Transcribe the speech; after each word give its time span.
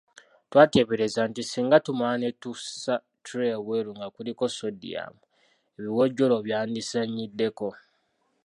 Twateebereza 0.49 1.21
nti 1.29 1.41
singa 1.49 1.77
tumala 1.85 2.15
ne 2.21 2.29
tussa 2.41 2.95
ttule 3.17 3.45
ebweru 3.55 3.91
nga 3.97 4.07
kuliko 4.15 4.43
soodiyamu, 4.57 5.19
ebiwojjolo 5.77 6.35
byandizannyiddeko. 6.45 7.67